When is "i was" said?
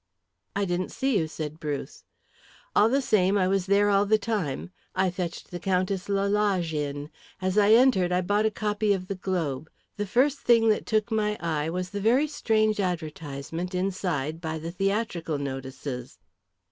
3.37-3.67